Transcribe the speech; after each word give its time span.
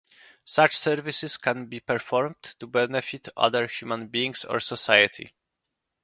Such 0.45 0.75
services 0.75 1.37
can 1.37 1.67
be 1.67 1.79
performed 1.79 2.41
to 2.41 2.65
benefit 2.65 3.27
other 3.37 3.67
human 3.67 4.07
beings 4.07 4.43
or 4.43 4.59
society. 4.59 5.31